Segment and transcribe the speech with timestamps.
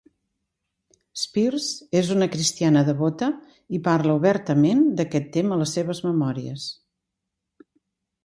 [1.23, 1.65] Spears
[1.99, 3.29] és una cristiana devota
[3.79, 6.65] i parla obertament d'aquest tema a les seves memòries.